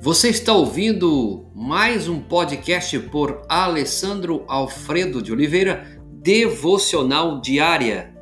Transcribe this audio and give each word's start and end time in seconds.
Você 0.00 0.28
está 0.28 0.52
ouvindo 0.52 1.50
mais 1.52 2.08
um 2.08 2.20
podcast 2.20 2.96
por 3.10 3.42
Alessandro 3.48 4.44
Alfredo 4.46 5.20
de 5.20 5.32
Oliveira, 5.32 6.00
Devocional 6.22 7.40
Diária. 7.40 8.14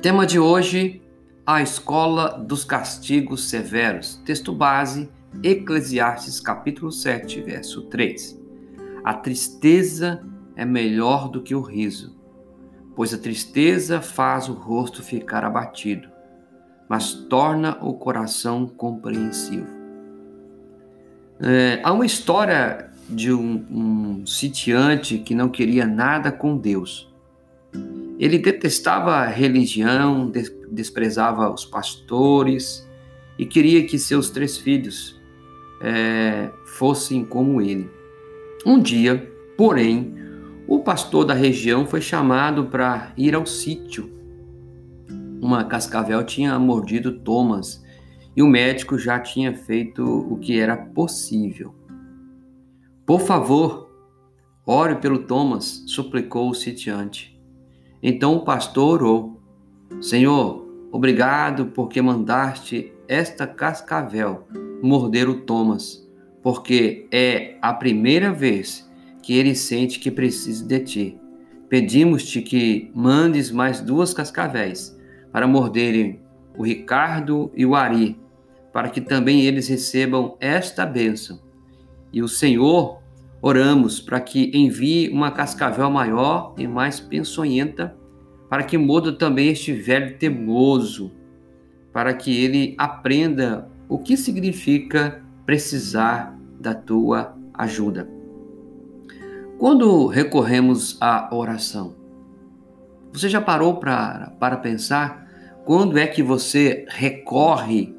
Tema 0.00 0.26
de 0.26 0.38
hoje: 0.38 1.02
a 1.46 1.60
escola 1.60 2.28
dos 2.28 2.64
castigos 2.64 3.50
severos. 3.50 4.16
Texto 4.24 4.54
base: 4.54 5.10
Eclesiastes 5.42 6.40
capítulo 6.40 6.90
7, 6.90 7.42
verso 7.42 7.82
3. 7.82 8.40
A 9.04 9.12
tristeza 9.12 10.26
é 10.56 10.64
melhor 10.64 11.28
do 11.28 11.42
que 11.42 11.54
o 11.54 11.60
riso, 11.60 12.21
pois 12.94 13.12
a 13.12 13.18
tristeza 13.18 14.00
faz 14.00 14.48
o 14.48 14.52
rosto 14.52 15.02
ficar 15.02 15.44
abatido, 15.44 16.08
mas 16.88 17.12
torna 17.12 17.78
o 17.82 17.94
coração 17.94 18.66
compreensivo. 18.66 19.66
É, 21.40 21.80
há 21.82 21.92
uma 21.92 22.06
história 22.06 22.90
de 23.08 23.32
um, 23.32 23.66
um 23.70 24.26
sitiante 24.26 25.18
que 25.18 25.34
não 25.34 25.48
queria 25.48 25.86
nada 25.86 26.30
com 26.30 26.56
Deus 26.56 27.12
ele 28.22 28.38
detestava 28.38 29.16
a 29.16 29.26
religião, 29.26 30.30
desprezava 30.70 31.52
os 31.52 31.64
pastores 31.64 32.88
e 33.36 33.44
queria 33.44 33.84
que 33.84 33.98
seus 33.98 34.30
três 34.30 34.56
filhos 34.56 35.20
é, 35.80 36.48
fossem 36.64 37.24
como 37.24 37.60
ele. 37.60 37.90
Um 38.64 38.80
dia, 38.80 39.28
porém, 39.56 40.14
o 40.66 40.78
pastor 40.78 41.24
da 41.24 41.34
região 41.34 41.86
foi 41.86 42.00
chamado 42.00 42.66
para 42.66 43.12
ir 43.16 43.34
ao 43.34 43.44
sítio. 43.44 44.10
Uma 45.40 45.64
cascavel 45.64 46.24
tinha 46.24 46.58
mordido 46.58 47.18
Thomas 47.20 47.84
e 48.36 48.42
o 48.42 48.46
médico 48.46 48.98
já 48.98 49.18
tinha 49.18 49.54
feito 49.54 50.02
o 50.04 50.38
que 50.38 50.58
era 50.58 50.76
possível. 50.76 51.74
Por 53.04 53.20
favor, 53.20 53.90
ore 54.64 54.96
pelo 54.96 55.24
Thomas, 55.24 55.84
suplicou 55.86 56.48
o 56.48 56.54
sitiante. 56.54 57.38
Então 58.02 58.36
o 58.36 58.44
pastor 58.44 59.02
orou: 59.02 59.42
Senhor, 60.00 60.66
obrigado 60.90 61.66
porque 61.66 62.00
mandaste 62.00 62.92
esta 63.08 63.46
cascavel 63.46 64.46
morder 64.82 65.28
o 65.28 65.40
Thomas, 65.42 66.08
porque 66.42 67.06
é 67.12 67.56
a 67.60 67.74
primeira 67.74 68.32
vez 68.32 68.90
que 69.22 69.34
ele 69.34 69.54
sente 69.54 69.98
que 69.98 70.10
precisa 70.10 70.66
de 70.66 70.80
ti. 70.80 71.18
Pedimos-te 71.68 72.42
que 72.42 72.90
mandes 72.94 73.50
mais 73.50 73.80
duas 73.80 74.12
cascavéis 74.12 74.98
para 75.32 75.46
morderem 75.46 76.20
o 76.58 76.64
Ricardo 76.64 77.50
e 77.54 77.64
o 77.64 77.74
Ari, 77.74 78.20
para 78.72 78.90
que 78.90 79.00
também 79.00 79.42
eles 79.42 79.68
recebam 79.68 80.36
esta 80.40 80.84
bênção. 80.84 81.40
E 82.12 82.22
o 82.22 82.28
Senhor 82.28 83.02
Oramos 83.44 83.98
para 83.98 84.20
que 84.20 84.52
envie 84.54 85.08
uma 85.08 85.32
cascavel 85.32 85.90
maior 85.90 86.54
e 86.56 86.68
mais 86.68 87.00
pensonhenta, 87.00 87.92
para 88.48 88.62
que 88.62 88.78
muda 88.78 89.12
também 89.12 89.48
este 89.48 89.72
velho 89.72 90.16
temoso, 90.16 91.10
para 91.92 92.14
que 92.14 92.44
ele 92.44 92.76
aprenda 92.78 93.68
o 93.88 93.98
que 93.98 94.16
significa 94.16 95.20
precisar 95.44 96.38
da 96.60 96.72
tua 96.72 97.36
ajuda. 97.52 98.21
Quando 99.62 100.08
recorremos 100.08 100.98
à 101.00 101.32
oração, 101.32 101.94
você 103.12 103.28
já 103.28 103.40
parou 103.40 103.76
pra, 103.76 104.32
para 104.40 104.56
pensar 104.56 105.28
quando 105.64 105.96
é 105.96 106.04
que 106.04 106.20
você 106.20 106.84
recorre 106.88 107.96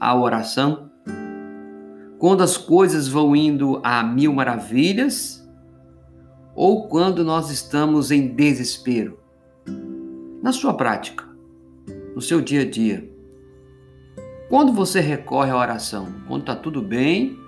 à 0.00 0.18
oração? 0.18 0.90
quando 2.18 2.42
as 2.42 2.56
coisas 2.56 3.08
vão 3.08 3.36
indo 3.36 3.78
a 3.84 4.02
mil 4.02 4.32
maravilhas 4.32 5.46
ou 6.54 6.88
quando 6.88 7.22
nós 7.22 7.50
estamos 7.50 8.10
em 8.10 8.28
desespero? 8.28 9.20
Na 10.42 10.50
sua 10.50 10.72
prática, 10.72 11.28
no 12.14 12.22
seu 12.22 12.40
dia 12.40 12.62
a 12.62 12.70
dia, 12.70 13.06
quando 14.48 14.72
você 14.72 14.98
recorre 14.98 15.50
à 15.50 15.58
oração? 15.58 16.08
Quando 16.26 16.40
está 16.40 16.56
tudo 16.56 16.80
bem 16.80 17.41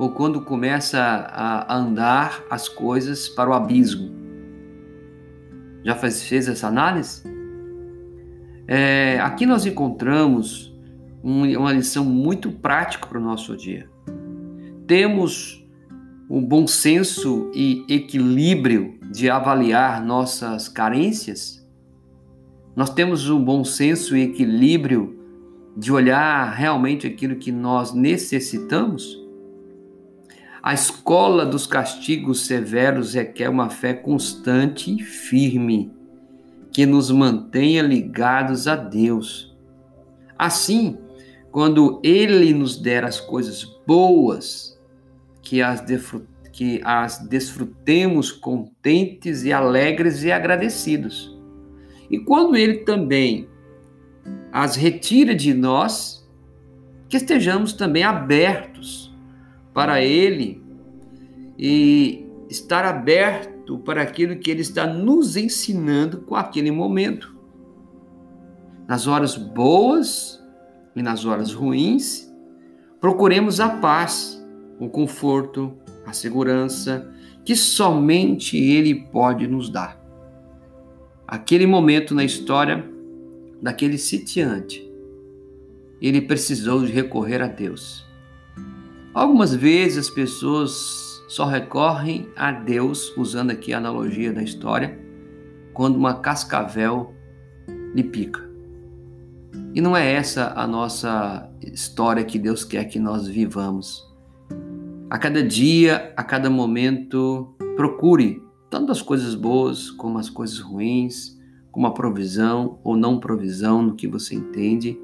ou 0.00 0.10
quando 0.10 0.40
começa 0.40 0.98
a 0.98 1.76
andar 1.76 2.42
as 2.50 2.68
coisas 2.68 3.28
para 3.28 3.50
o 3.50 3.52
abismo? 3.52 4.10
Já 5.84 5.94
fez, 5.94 6.22
fez 6.22 6.48
essa 6.48 6.66
análise? 6.66 7.22
É, 8.66 9.20
aqui 9.20 9.46
nós 9.46 9.64
encontramos 9.66 10.74
um, 11.22 11.44
uma 11.56 11.72
lição 11.72 12.04
muito 12.04 12.50
prática 12.50 13.06
para 13.06 13.18
o 13.18 13.22
nosso 13.22 13.56
dia 13.56 13.88
temos 14.90 15.64
o 16.28 16.40
bom 16.40 16.66
senso 16.66 17.48
e 17.54 17.84
equilíbrio 17.88 18.98
de 19.12 19.30
avaliar 19.30 20.04
nossas 20.04 20.66
carências? 20.66 21.64
Nós 22.74 22.90
temos 22.90 23.30
o 23.30 23.38
bom 23.38 23.62
senso 23.62 24.16
e 24.16 24.22
equilíbrio 24.22 25.16
de 25.76 25.92
olhar 25.92 26.52
realmente 26.52 27.06
aquilo 27.06 27.36
que 27.36 27.52
nós 27.52 27.94
necessitamos? 27.94 29.16
A 30.62 30.74
escola 30.74 31.46
dos 31.46 31.66
castigos 31.66 32.44
severos 32.44 33.14
requer 33.14 33.48
uma 33.48 33.70
fé 33.70 33.94
constante 33.94 34.94
e 34.94 35.02
firme, 35.02 35.90
que 36.70 36.84
nos 36.84 37.10
mantenha 37.10 37.82
ligados 37.82 38.68
a 38.68 38.76
Deus. 38.76 39.56
Assim, 40.38 40.98
quando 41.50 41.98
Ele 42.04 42.52
nos 42.52 42.76
der 42.76 43.04
as 43.04 43.18
coisas 43.18 43.64
boas, 43.86 44.78
que 45.40 45.62
as, 45.62 45.82
que 46.52 46.80
as 46.84 47.18
desfrutemos 47.26 48.30
contentes 48.30 49.44
e 49.44 49.52
alegres 49.52 50.22
e 50.24 50.30
agradecidos. 50.30 51.36
E 52.10 52.18
quando 52.18 52.54
Ele 52.54 52.78
também 52.78 53.48
as 54.52 54.76
retira 54.76 55.34
de 55.34 55.54
nós, 55.54 56.28
que 57.08 57.16
estejamos 57.16 57.72
também 57.72 58.02
abertos 58.02 59.09
para 59.72 60.02
Ele 60.02 60.62
e 61.58 62.26
estar 62.48 62.84
aberto 62.84 63.78
para 63.78 64.02
aquilo 64.02 64.36
que 64.36 64.50
Ele 64.50 64.62
está 64.62 64.86
nos 64.86 65.36
ensinando 65.36 66.22
com 66.22 66.34
aquele 66.34 66.70
momento. 66.70 67.36
Nas 68.88 69.06
horas 69.06 69.36
boas 69.36 70.42
e 70.96 71.02
nas 71.02 71.24
horas 71.24 71.52
ruins, 71.52 72.28
procuremos 73.00 73.60
a 73.60 73.68
paz 73.68 74.44
o 74.78 74.88
conforto, 74.88 75.72
a 76.06 76.12
segurança 76.12 77.12
que 77.44 77.54
somente 77.54 78.56
Ele 78.56 78.94
pode 78.94 79.46
nos 79.46 79.68
dar. 79.68 80.00
Aquele 81.28 81.66
momento 81.66 82.14
na 82.14 82.24
história 82.24 82.84
daquele 83.62 83.98
sitiante, 83.98 84.90
ele 86.00 86.20
precisou 86.22 86.84
de 86.84 86.90
recorrer 86.90 87.42
a 87.42 87.46
Deus. 87.46 88.09
Algumas 89.12 89.54
vezes 89.54 89.98
as 89.98 90.10
pessoas 90.10 91.22
só 91.26 91.44
recorrem 91.44 92.28
a 92.36 92.52
Deus, 92.52 93.12
usando 93.16 93.50
aqui 93.50 93.72
a 93.72 93.78
analogia 93.78 94.32
da 94.32 94.42
história, 94.42 94.98
quando 95.72 95.96
uma 95.96 96.14
cascavel 96.14 97.12
lhe 97.94 98.04
pica. 98.04 98.48
E 99.74 99.80
não 99.80 99.96
é 99.96 100.12
essa 100.12 100.52
a 100.54 100.66
nossa 100.66 101.50
história 101.60 102.24
que 102.24 102.38
Deus 102.38 102.64
quer 102.64 102.84
que 102.84 103.00
nós 103.00 103.26
vivamos. 103.26 104.08
A 105.08 105.18
cada 105.18 105.42
dia, 105.42 106.12
a 106.16 106.22
cada 106.22 106.48
momento, 106.48 107.52
procure 107.74 108.40
tanto 108.68 108.92
as 108.92 109.02
coisas 109.02 109.34
boas 109.34 109.90
como 109.90 110.18
as 110.18 110.30
coisas 110.30 110.60
ruins, 110.60 111.36
como 111.72 111.86
a 111.86 111.94
provisão 111.94 112.78
ou 112.84 112.96
não 112.96 113.18
provisão 113.18 113.82
no 113.82 113.94
que 113.94 114.06
você 114.06 114.36
entende. 114.36 114.96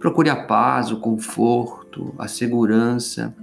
Procure 0.00 0.28
a 0.28 0.44
paz, 0.44 0.90
o 0.90 0.98
conforto, 0.98 2.14
a 2.18 2.28
segurança, 2.28 3.34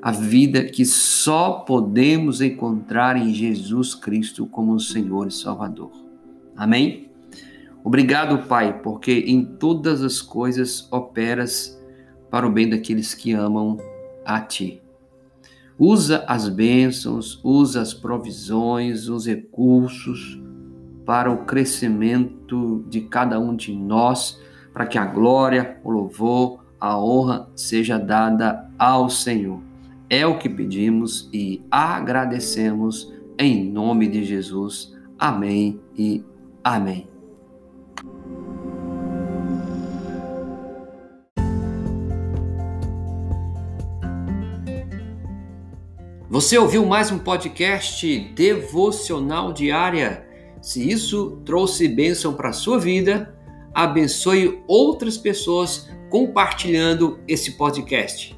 a 0.00 0.12
vida 0.12 0.64
que 0.64 0.84
só 0.84 1.64
podemos 1.66 2.40
encontrar 2.40 3.16
em 3.16 3.32
Jesus 3.34 3.94
Cristo 3.94 4.46
como 4.46 4.78
Senhor 4.78 5.26
e 5.28 5.32
Salvador. 5.32 5.90
Amém? 6.56 7.10
Obrigado, 7.82 8.46
Pai, 8.46 8.80
porque 8.82 9.24
em 9.26 9.44
todas 9.44 10.02
as 10.02 10.20
coisas 10.20 10.86
operas 10.92 11.78
para 12.30 12.46
o 12.46 12.50
bem 12.50 12.68
daqueles 12.68 13.14
que 13.14 13.32
amam 13.32 13.78
a 14.24 14.40
Ti. 14.40 14.82
Usa 15.78 16.24
as 16.26 16.48
bênçãos, 16.48 17.40
usa 17.42 17.80
as 17.80 17.94
provisões, 17.94 19.08
os 19.08 19.26
recursos 19.26 20.40
para 21.06 21.30
o 21.30 21.44
crescimento 21.44 22.84
de 22.88 23.02
cada 23.02 23.38
um 23.38 23.54
de 23.54 23.72
nós, 23.72 24.38
para 24.72 24.86
que 24.86 24.98
a 24.98 25.06
glória, 25.06 25.80
o 25.82 25.90
louvor, 25.90 26.64
a 26.80 26.98
honra 27.00 27.48
seja 27.54 27.98
dada 27.98 28.68
ao 28.78 29.08
Senhor. 29.08 29.67
É 30.10 30.26
o 30.26 30.38
que 30.38 30.48
pedimos 30.48 31.28
e 31.34 31.62
agradecemos 31.70 33.12
em 33.38 33.70
nome 33.70 34.08
de 34.08 34.24
Jesus. 34.24 34.96
Amém 35.18 35.78
e 35.94 36.24
amém. 36.64 37.06
Você 46.30 46.56
ouviu 46.56 46.86
mais 46.86 47.10
um 47.10 47.18
podcast 47.18 48.18
devocional 48.34 49.52
diária? 49.52 50.26
Se 50.62 50.90
isso 50.90 51.42
trouxe 51.44 51.86
bênção 51.86 52.32
para 52.32 52.48
a 52.48 52.54
sua 52.54 52.78
vida, 52.78 53.38
abençoe 53.74 54.62
outras 54.66 55.18
pessoas 55.18 55.86
compartilhando 56.08 57.18
esse 57.28 57.58
podcast. 57.58 58.37